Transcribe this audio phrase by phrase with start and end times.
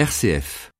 [0.00, 0.70] RCF.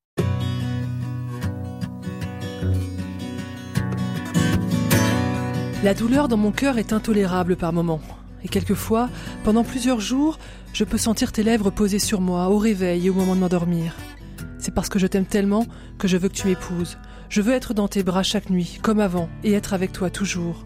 [5.83, 8.01] La douleur dans mon cœur est intolérable par moments.
[8.43, 9.11] Et quelquefois,
[9.43, 10.39] pendant plusieurs jours,
[10.73, 13.93] je peux sentir tes lèvres posées sur moi, au réveil et au moment de m'endormir.
[14.57, 15.67] C'est parce que je t'aime tellement
[15.99, 16.97] que je veux que tu m'épouses.
[17.29, 20.65] Je veux être dans tes bras chaque nuit, comme avant, et être avec toi toujours.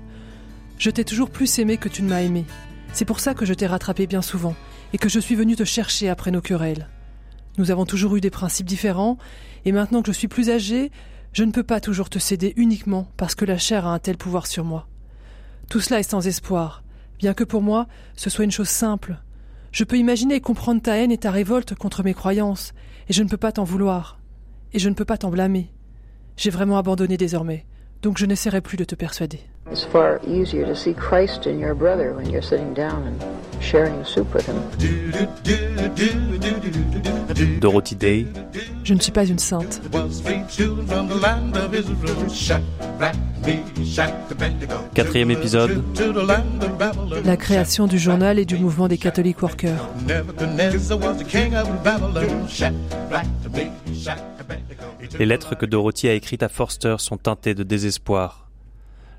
[0.79, 2.45] Je t'ai toujours plus aimé que tu ne m'as aimé.
[2.93, 4.55] C'est pour ça que je t'ai rattrapé bien souvent,
[4.93, 6.87] et que je suis venu te chercher après nos querelles.
[7.57, 9.17] Nous avons toujours eu des principes différents,
[9.63, 10.91] et maintenant que je suis plus âgé,
[11.31, 14.17] je ne peux pas toujours te céder uniquement parce que la chair a un tel
[14.17, 14.87] pouvoir sur moi.
[15.69, 16.83] Tout cela est sans espoir,
[17.19, 19.17] bien que pour moi ce soit une chose simple.
[19.71, 22.73] Je peux imaginer et comprendre ta haine et ta révolte contre mes croyances,
[23.09, 24.19] et je ne peux pas t'en vouloir,
[24.73, 25.73] et je ne peux pas t'en blâmer.
[26.37, 27.65] J'ai vraiment abandonné désormais,
[28.01, 29.39] donc je n'essaierai plus de te persuader.
[29.71, 33.17] It's far easier to see Christ in your brother when you're sitting down
[33.65, 34.55] sharing soup with him.
[37.59, 38.27] Dorothy Day,
[38.83, 39.81] Je ne suis pas une sainte.
[44.93, 45.83] quatrième épisode,
[47.25, 49.89] La création du journal et du mouvement des catholiques workers.
[55.19, 58.49] les lettres que Dorothy a écrites à Forster sont teintées de désespoir.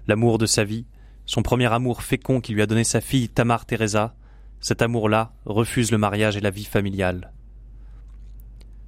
[0.06, 0.86] L'amour de sa vie,
[1.25, 4.14] son premier amour fécond qui lui a donné sa fille Tamar Teresa,
[4.60, 7.32] cet amour-là refuse le mariage et la vie familiale.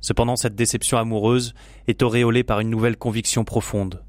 [0.00, 1.55] Cependant, cette déception amoureuse
[1.86, 4.05] est auréolée par une nouvelle conviction profonde.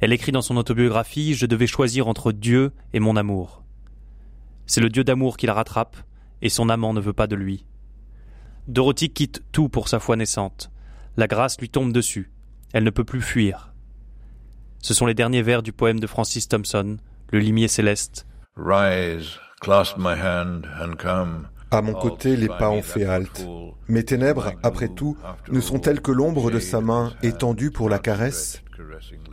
[0.00, 3.62] Elle écrit dans son autobiographie Je devais choisir entre Dieu et mon amour.
[4.66, 5.96] C'est le Dieu d'amour qui la rattrape,
[6.42, 7.64] et son amant ne veut pas de lui.
[8.68, 10.70] Dorothy quitte tout pour sa foi naissante.
[11.16, 12.30] La grâce lui tombe dessus.
[12.72, 13.72] Elle ne peut plus fuir.
[14.80, 16.98] Ce sont les derniers vers du poème de Francis Thompson,
[17.30, 18.26] Le limier céleste.
[18.56, 21.48] Rise, clasp my hand and come.
[21.70, 23.46] À mon côté, les pas ont fait halte.
[23.88, 25.16] Mes ténèbres, après tout,
[25.50, 28.62] ne sont-elles que l'ombre de sa main étendue pour la caresse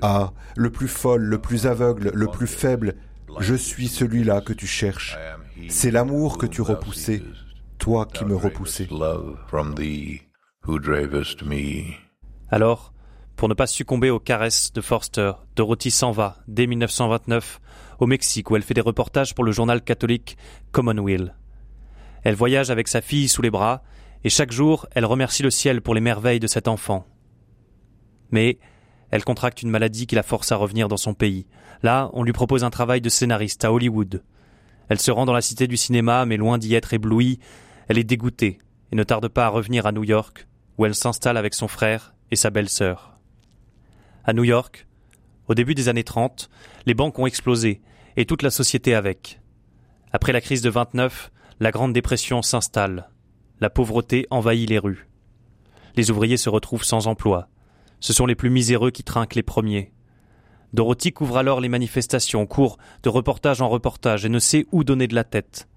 [0.02, 2.96] Ah, le plus folle, le plus aveugle, le plus faible,
[3.40, 5.18] je suis celui-là que tu cherches.
[5.70, 7.22] C'est l'amour que tu repoussais,
[7.78, 8.88] toi qui me repoussais.
[8.90, 10.22] Love from thee,
[10.66, 11.94] who dravest me.
[12.50, 12.94] Alors,
[13.36, 17.60] pour ne pas succomber aux caresses de Forster, Dorothy s'en va, dès 1929,
[18.02, 20.36] au Mexique où elle fait des reportages pour le journal catholique
[20.72, 21.36] Commonweal.
[22.24, 23.84] Elle voyage avec sa fille sous les bras,
[24.24, 27.06] et chaque jour elle remercie le ciel pour les merveilles de cet enfant.
[28.32, 28.58] Mais
[29.12, 31.48] elle contracte une maladie qui la force à revenir dans son pays.
[31.84, 34.24] Là, on lui propose un travail de scénariste à Hollywood.
[34.90, 37.40] Elle se rend dans la cité du cinéma, mais loin d'y être éblouie,
[37.88, 38.58] elle est dégoûtée
[38.92, 40.48] et ne tarde pas à revenir à New York,
[40.78, 43.20] où elle s'installe avec son frère et sa belle-sœur.
[44.24, 44.88] À New York,
[45.52, 46.50] au début des années 30,
[46.86, 47.82] les banques ont explosé,
[48.16, 49.42] et toute la société avec.
[50.14, 51.30] Après la crise de 29,
[51.60, 53.10] la Grande Dépression s'installe.
[53.60, 55.10] La pauvreté envahit les rues.
[55.98, 57.50] Les ouvriers se retrouvent sans emploi.
[58.00, 59.92] Ce sont les plus miséreux qui trinquent les premiers.
[60.72, 65.10] Dorothy couvre alors les manifestations, court de reportage en reportage et ne sait où donner
[65.10, 65.68] de la tête.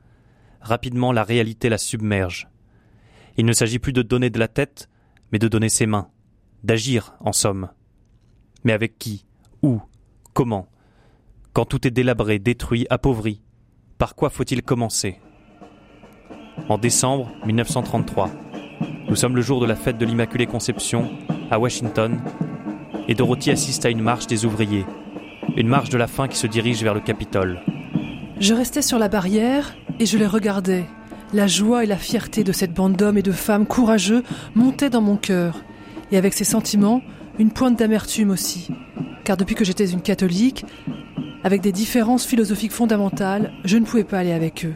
[0.60, 2.46] Rapidement, la réalité la submerge.
[3.36, 4.88] Il ne s'agit plus de donner de la tête,
[5.32, 6.10] mais de donner ses mains,
[6.62, 7.70] d'agir, en somme.
[8.62, 9.26] Mais avec qui?
[9.64, 9.80] Où
[10.34, 10.68] Comment
[11.54, 13.40] Quand tout est délabré, détruit, appauvri,
[13.96, 15.18] par quoi faut-il commencer
[16.68, 18.28] En décembre 1933,
[19.08, 21.08] nous sommes le jour de la fête de l'Immaculée Conception
[21.50, 22.20] à Washington,
[23.08, 24.84] et Dorothy assiste à une marche des ouvriers,
[25.56, 27.62] une marche de la faim qui se dirige vers le Capitole.
[28.40, 30.84] Je restais sur la barrière et je les regardais.
[31.32, 34.24] La joie et la fierté de cette bande d'hommes et de femmes courageux
[34.54, 35.62] montaient dans mon cœur.
[36.12, 37.00] Et avec ces sentiments,
[37.38, 38.68] une pointe d'amertume aussi.
[39.24, 40.64] Car depuis que j'étais une catholique,
[41.42, 44.74] avec des différences philosophiques fondamentales, je ne pouvais pas aller avec eux.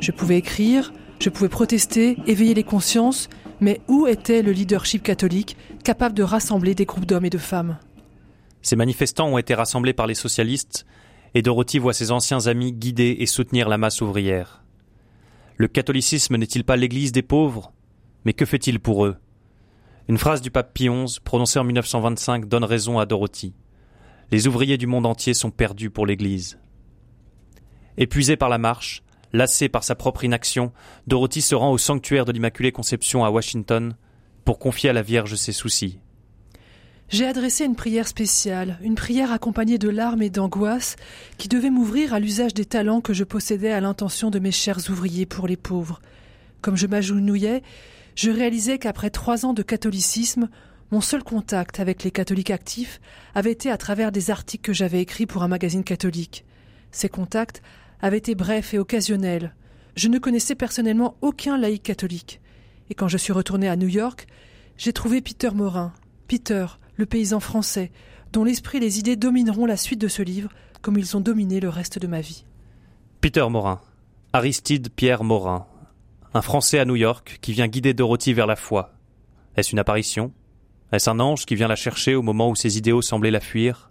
[0.00, 3.28] Je pouvais écrire, je pouvais protester, éveiller les consciences,
[3.60, 7.78] mais où était le leadership catholique capable de rassembler des groupes d'hommes et de femmes?
[8.62, 10.86] Ces manifestants ont été rassemblés par les socialistes,
[11.34, 14.62] et Dorothy voit ses anciens amis guider et soutenir la masse ouvrière.
[15.56, 17.72] Le catholicisme n'est-il pas l'Église des pauvres?
[18.24, 19.16] Mais que fait-il pour eux?
[20.08, 23.54] Une phrase du pape Pie XI, prononcée en 1925, donne raison à Dorothy.
[24.32, 26.58] Les ouvriers du monde entier sont perdus pour l'Église.
[27.96, 30.72] Épuisée par la marche, lassée par sa propre inaction,
[31.06, 33.96] Dorothy se rend au sanctuaire de l'Immaculée Conception à Washington
[34.44, 35.98] pour confier à la Vierge ses soucis.
[37.08, 40.94] J'ai adressé une prière spéciale, une prière accompagnée de larmes et d'angoisse,
[41.38, 44.90] qui devait m'ouvrir à l'usage des talents que je possédais à l'intention de mes chers
[44.90, 46.00] ouvriers pour les pauvres.
[46.62, 47.62] Comme je m'agenouillais,
[48.14, 50.48] je réalisais qu'après trois ans de catholicisme,
[50.90, 53.00] mon seul contact avec les catholiques actifs
[53.34, 56.44] avait été à travers des articles que j'avais écrits pour un magazine catholique.
[56.90, 57.62] Ces contacts
[58.00, 59.54] avaient été brefs et occasionnels.
[59.94, 62.40] Je ne connaissais personnellement aucun laïc catholique.
[62.88, 64.26] Et quand je suis retourné à New York,
[64.80, 65.92] J'ai trouvé Peter Morin.
[66.26, 66.64] Peter,
[66.96, 67.92] le paysan français,
[68.32, 70.48] dont l'esprit et les idées domineront la suite de ce livre,
[70.80, 72.46] comme ils ont dominé le reste de ma vie.
[73.20, 73.82] Peter Morin.
[74.32, 75.66] Aristide Pierre Morin.
[76.32, 78.94] Un Français à New York qui vient guider Dorothy vers la foi.
[79.54, 80.32] Est-ce une apparition?
[80.92, 83.90] Est-ce un ange qui vient la chercher au moment où ses idéaux semblaient la fuir?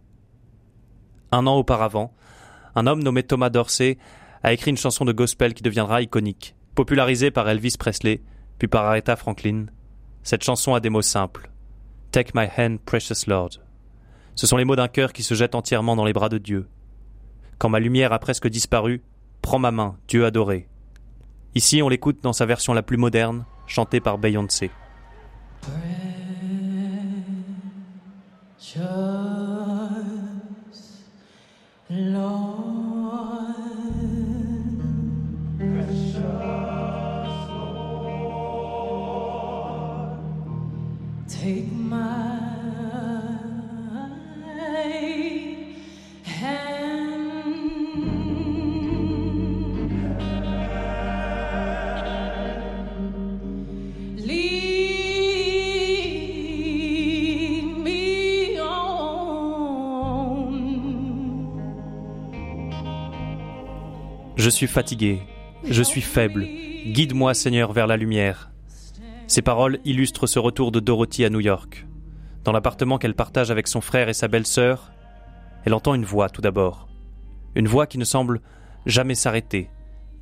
[1.31, 2.13] Un an auparavant,
[2.75, 3.97] un homme nommé Thomas Dorsey
[4.43, 8.21] a écrit une chanson de gospel qui deviendra iconique, popularisée par Elvis Presley,
[8.57, 9.67] puis par Aretha Franklin.
[10.23, 11.49] Cette chanson a des mots simples.
[12.11, 13.51] Take my hand, precious Lord.
[14.35, 16.67] Ce sont les mots d'un cœur qui se jette entièrement dans les bras de Dieu.
[17.57, 19.01] Quand ma lumière a presque disparu,
[19.41, 20.67] prends ma main, Dieu adoré.
[21.55, 24.71] Ici, on l'écoute dans sa version la plus moderne, chantée par Beyoncé.
[28.71, 28.85] Just
[31.89, 33.55] Lord.
[35.57, 36.15] Precious
[37.49, 37.79] Lord.
[41.27, 41.78] Take
[64.49, 65.21] Je suis fatigué,
[65.63, 68.49] je suis faible, guide-moi Seigneur vers la lumière.
[69.27, 71.85] Ces paroles illustrent ce retour de Dorothy à New York.
[72.43, 74.91] Dans l'appartement qu'elle partage avec son frère et sa belle-sœur,
[75.65, 76.87] elle entend une voix tout d'abord.
[77.53, 78.41] Une voix qui ne semble
[78.87, 79.69] jamais s'arrêter,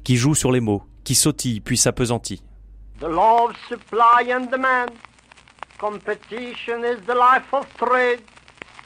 [0.04, 2.44] qui joue sur les mots, qui sautille puis s'apesantit.
[3.00, 4.92] The law of supply and demand.
[5.80, 8.20] Competition is the life of trade.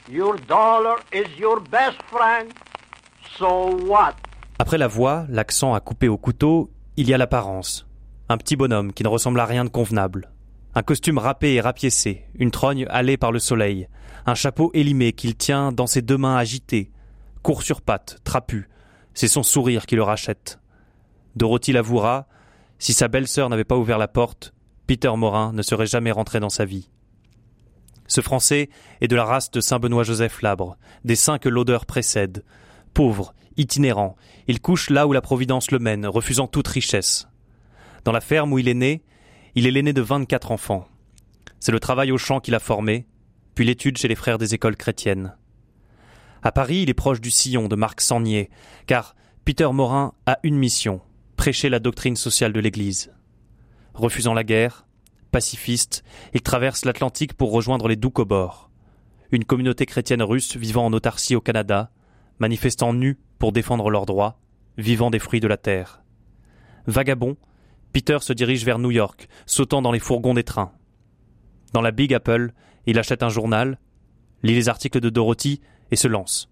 [0.07, 2.53] Your dollar is your best friend.
[3.39, 4.13] So what?
[4.61, 7.87] Après la voix, l'accent à couper au couteau, il y a l'apparence.
[8.29, 10.29] Un petit bonhomme qui ne ressemble à rien de convenable.
[10.75, 13.87] Un costume râpé et rapiécé, une trogne hâlée par le soleil,
[14.27, 16.91] un chapeau élimé qu'il tient dans ses deux mains agitées,
[17.41, 18.69] court sur pattes, trapu.
[19.15, 20.59] C'est son sourire qui le rachète.
[21.35, 22.27] Dorothy l'avouera,
[22.77, 24.53] si sa belle-sœur n'avait pas ouvert la porte,
[24.85, 26.91] Peter Morin ne serait jamais rentré dans sa vie.
[28.05, 28.69] Ce Français
[29.01, 32.43] est de la race de Saint Benoît-Joseph Labre, des saints que l'odeur précède.
[32.93, 34.15] Pauvre, itinérant,
[34.47, 37.27] il couche là où la Providence le mène, refusant toute richesse.
[38.03, 39.03] Dans la ferme où il est né,
[39.55, 40.87] il est l'aîné de vingt-quatre enfants.
[41.59, 43.05] C'est le travail au champ qu'il a formé,
[43.55, 45.35] puis l'étude chez les frères des écoles chrétiennes.
[46.41, 48.49] À Paris, il est proche du sillon de Marc Sangnier,
[48.87, 49.15] car
[49.45, 51.01] Peter Morin a une mission,
[51.35, 53.11] prêcher la doctrine sociale de l'Église.
[53.93, 54.87] Refusant la guerre,
[55.31, 56.03] pacifiste,
[56.33, 58.71] il traverse l'Atlantique pour rejoindre les Doukhobors,
[59.31, 61.91] une communauté chrétienne russe vivant en autarcie au Canada,
[62.41, 64.39] manifestant nus pour défendre leurs droits,
[64.77, 66.03] vivant des fruits de la terre.
[66.87, 67.37] Vagabond,
[67.93, 70.73] Peter se dirige vers New York, sautant dans les fourgons des trains.
[71.71, 72.51] Dans la Big Apple,
[72.87, 73.79] il achète un journal,
[74.41, 75.61] lit les articles de Dorothy
[75.91, 76.49] et se lance.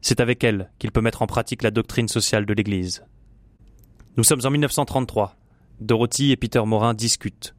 [0.00, 3.04] C'est avec elle qu'il peut mettre en pratique la doctrine sociale de l'Église.
[4.16, 5.36] Nous sommes en 1933.
[5.80, 7.54] Dorothy et Peter Morin discutent.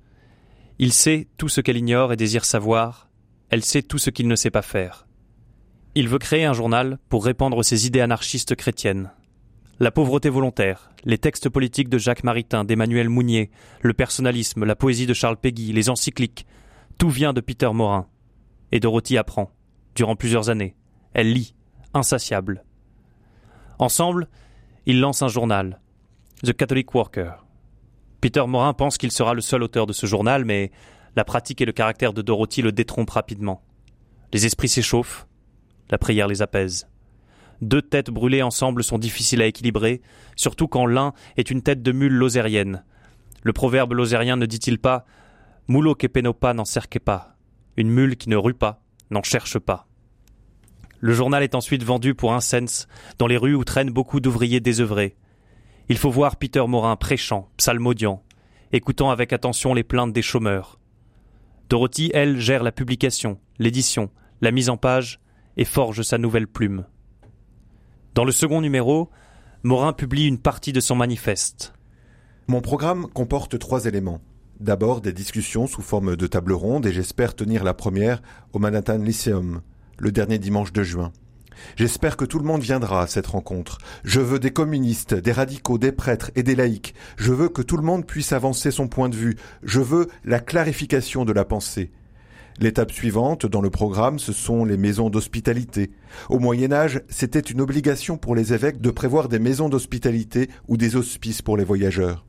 [0.79, 3.09] Il sait tout ce qu'elle ignore et désire savoir.
[3.49, 5.05] Elle sait tout ce qu'il ne sait pas faire.
[5.93, 9.11] Il veut créer un journal pour répandre ses idées anarchistes chrétiennes.
[9.79, 13.51] La pauvreté volontaire, les textes politiques de Jacques Maritain, d'Emmanuel Mounier,
[13.81, 16.45] le personnalisme, la poésie de Charles Péguy, les encycliques,
[16.97, 18.07] tout vient de Peter Morin.
[18.71, 19.51] Et Dorothy apprend,
[19.95, 20.75] durant plusieurs années.
[21.13, 21.55] Elle lit,
[21.93, 22.63] insatiable.
[23.77, 24.29] Ensemble,
[24.85, 25.81] ils lancent un journal,
[26.45, 27.45] The Catholic Worker.
[28.21, 30.71] Peter Morin pense qu'il sera le seul auteur de ce journal, mais
[31.17, 33.61] la pratique et le caractère de Dorothy le détrompent rapidement.
[34.31, 35.27] Les esprits s'échauffent,
[35.91, 36.87] la prière les apaise.
[37.61, 40.01] Deux têtes brûlées ensemble sont difficiles à équilibrer,
[40.35, 42.83] surtout quand l'un est une tête de mule lozérienne.
[43.43, 45.05] Le proverbe lozérien ne dit-il pas
[45.67, 47.35] Moulo que penopa n'en cerque pas.
[47.77, 48.81] Une mule qui ne rue pas,
[49.11, 49.87] n'en cherche pas.
[50.99, 54.59] Le journal est ensuite vendu pour un cents dans les rues où traînent beaucoup d'ouvriers
[54.59, 55.15] désœuvrés.
[55.89, 58.23] Il faut voir Peter Morin prêchant, psalmodiant,
[58.71, 60.79] écoutant avec attention les plaintes des chômeurs.
[61.69, 64.09] Dorothy, elle, gère la publication, l'édition,
[64.41, 65.19] la mise en page
[65.57, 66.85] et forge sa nouvelle plume.
[68.13, 69.09] Dans le second numéro,
[69.63, 71.73] Morin publie une partie de son manifeste.
[72.47, 74.21] Mon programme comporte trois éléments.
[74.59, 78.21] D'abord des discussions sous forme de table ronde et j'espère tenir la première
[78.53, 79.61] au Manhattan Lyceum,
[79.97, 81.11] le dernier dimanche de juin.
[81.75, 83.77] J'espère que tout le monde viendra à cette rencontre.
[84.03, 86.93] Je veux des communistes, des radicaux, des prêtres et des laïcs.
[87.17, 89.35] Je veux que tout le monde puisse avancer son point de vue.
[89.63, 91.91] Je veux la clarification de la pensée.
[92.61, 95.89] L'étape suivante dans le programme, ce sont les maisons d'hospitalité.
[96.29, 100.77] Au Moyen Âge, c'était une obligation pour les évêques de prévoir des maisons d'hospitalité ou
[100.77, 102.23] des hospices pour les voyageurs.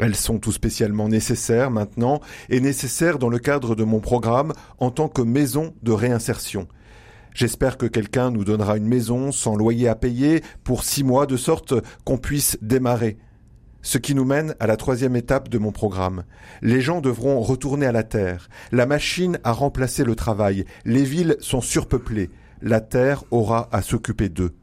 [0.00, 4.90] Elles sont tout spécialement nécessaires maintenant et nécessaires dans le cadre de mon programme en
[4.90, 6.66] tant que maison de réinsertion.
[7.32, 11.36] J'espère que quelqu'un nous donnera une maison sans loyer à payer pour six mois de
[11.36, 11.74] sorte
[12.04, 13.18] qu'on puisse démarrer.
[13.82, 16.24] Ce qui nous mène à la troisième étape de mon programme.
[16.62, 18.48] Les gens devront retourner à la terre.
[18.72, 20.64] La machine a remplacé le travail.
[20.84, 22.30] Les villes sont surpeuplées.
[22.60, 24.54] La terre aura à s'occuper d'eux.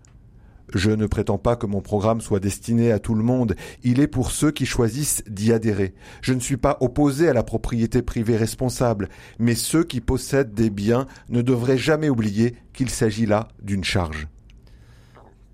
[0.74, 4.08] Je ne prétends pas que mon programme soit destiné à tout le monde, il est
[4.08, 5.94] pour ceux qui choisissent d'y adhérer.
[6.22, 9.08] Je ne suis pas opposé à la propriété privée responsable,
[9.40, 14.28] mais ceux qui possèdent des biens ne devraient jamais oublier qu'il s'agit là d'une charge.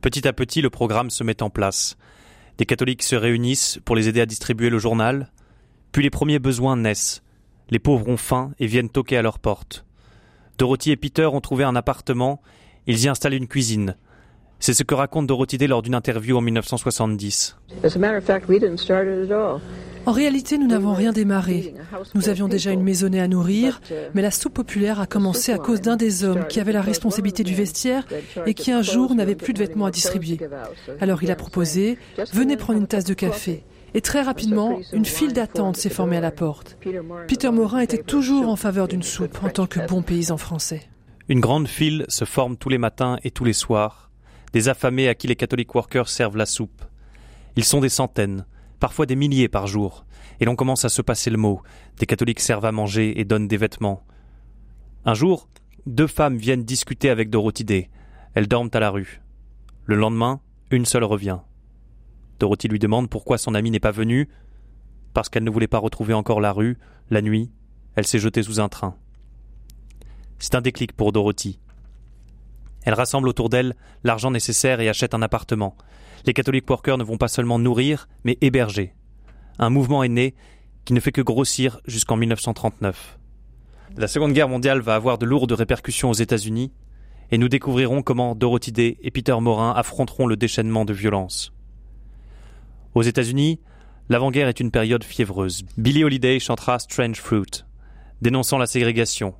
[0.01, 1.95] Petit à petit, le programme se met en place.
[2.57, 5.31] Des catholiques se réunissent pour les aider à distribuer le journal,
[5.91, 7.23] puis les premiers besoins naissent.
[7.69, 9.85] Les pauvres ont faim et viennent toquer à leur porte.
[10.57, 12.41] Dorothy et Peter ont trouvé un appartement,
[12.85, 13.95] ils y installent une cuisine.
[14.63, 17.57] C'est ce que raconte Dorothy Day lors d'une interview en 1970.
[20.05, 21.73] En réalité, nous n'avons rien démarré.
[22.15, 23.81] Nous avions déjà une maisonnée à nourrir,
[24.13, 27.43] mais la soupe populaire a commencé à cause d'un des hommes qui avait la responsabilité
[27.43, 28.05] du vestiaire
[28.45, 30.39] et qui un jour n'avait plus de vêtements à distribuer.
[31.01, 31.97] Alors il a proposé,
[32.31, 33.65] venez prendre une tasse de café.
[33.93, 36.77] Et très rapidement, une file d'attente s'est formée à la porte.
[37.27, 40.83] Peter Morin était toujours en faveur d'une soupe en tant que bon paysan français.
[41.27, 44.02] Une grande file se forme tous les matins et tous les soirs
[44.53, 46.83] des affamés à qui les Catholic Workers servent la soupe.
[47.55, 48.45] Ils sont des centaines,
[48.79, 50.05] parfois des milliers par jour,
[50.39, 51.61] et l'on commence à se passer le mot.
[51.97, 54.05] Des catholiques servent à manger et donnent des vêtements.
[55.05, 55.49] Un jour,
[55.85, 57.89] deux femmes viennent discuter avec Dorothy Day.
[58.35, 59.21] Elles dorment à la rue.
[59.85, 60.39] Le lendemain,
[60.71, 61.39] une seule revient.
[62.39, 64.29] Dorothy lui demande pourquoi son amie n'est pas venue.
[65.13, 66.77] Parce qu'elle ne voulait pas retrouver encore la rue,
[67.09, 67.51] la nuit,
[67.95, 68.95] elle s'est jetée sous un train.
[70.39, 71.59] C'est un déclic pour Dorothy.
[72.85, 75.75] Elle rassemble autour d'elle l'argent nécessaire et achète un appartement.
[76.25, 78.93] Les catholiques workers ne vont pas seulement nourrir, mais héberger.
[79.59, 80.35] Un mouvement est né
[80.85, 83.17] qui ne fait que grossir jusqu'en 1939.
[83.95, 86.71] La Seconde Guerre mondiale va avoir de lourdes répercussions aux États-Unis,
[87.31, 91.53] et nous découvrirons comment Dorothy Day et Peter Morin affronteront le déchaînement de violence.
[92.95, 93.59] Aux États-Unis,
[94.09, 95.63] l'avant-guerre est une période fiévreuse.
[95.77, 97.65] Billie Holiday chantera Strange Fruit,
[98.21, 99.35] dénonçant la ségrégation,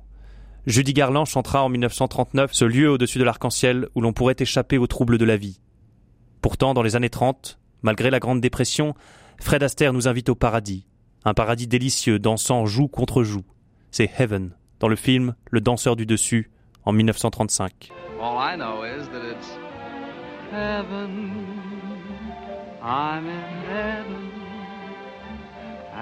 [0.66, 4.86] Judy Garland chantera en 1939 ce lieu au-dessus de l'arc-en-ciel où l'on pourrait échapper aux
[4.86, 5.60] troubles de la vie.
[6.40, 8.94] Pourtant, dans les années 30, malgré la Grande Dépression,
[9.40, 10.86] Fred Astaire nous invite au paradis,
[11.24, 13.44] un paradis délicieux dansant joue contre joue.
[13.90, 16.50] C'est Heaven, dans le film Le danseur du dessus,
[16.84, 17.90] en 1935.
[18.20, 19.58] All I know is that it's
[20.50, 21.64] heaven.